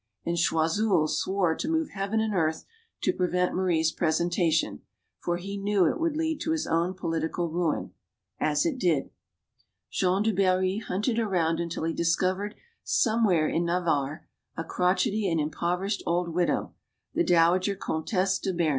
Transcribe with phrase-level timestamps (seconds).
[0.25, 2.65] And Choiseul swore to move heaven and earth
[3.03, 4.81] to prevent Marie's presentation,
[5.19, 7.93] for he knew it would lead to his own political ruin;
[8.39, 9.11] as it did.
[9.91, 14.27] Jean du Barry hunted around until he discovered somewhere in Navarre
[14.57, 16.73] a crochety and impoverished old widow,
[17.13, 18.69] the dowager Comtesse de Beam.